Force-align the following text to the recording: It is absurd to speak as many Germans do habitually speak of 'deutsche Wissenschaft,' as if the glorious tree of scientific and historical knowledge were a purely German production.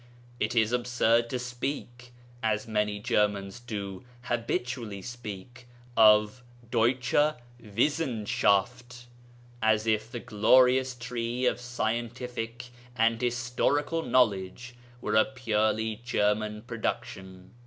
It 0.39 0.55
is 0.55 0.71
absurd 0.71 1.29
to 1.29 1.37
speak 1.37 2.11
as 2.41 2.67
many 2.67 2.97
Germans 2.97 3.59
do 3.59 4.03
habitually 4.23 5.03
speak 5.03 5.67
of 5.95 6.41
'deutsche 6.71 7.35
Wissenschaft,' 7.59 9.05
as 9.61 9.85
if 9.85 10.11
the 10.11 10.19
glorious 10.19 10.95
tree 10.95 11.45
of 11.45 11.59
scientific 11.61 12.69
and 12.95 13.21
historical 13.21 14.01
knowledge 14.01 14.73
were 15.01 15.13
a 15.15 15.23
purely 15.23 15.97
German 16.03 16.63
production. 16.63 17.51